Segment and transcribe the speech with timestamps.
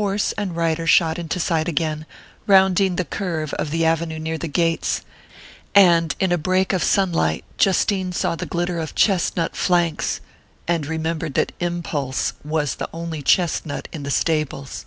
[0.00, 2.06] Horse and rider shot into sight again,
[2.46, 5.02] rounding the curve of the avenue near the gates,
[5.74, 10.22] and in a break of sunlight Justine saw the glitter of chestnut flanks
[10.66, 14.86] and remembered that Impulse was the only chestnut in the stables....